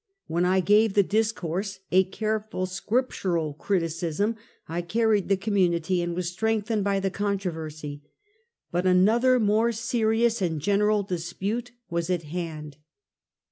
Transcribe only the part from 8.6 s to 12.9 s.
But another, more serious and general dispute was at hand.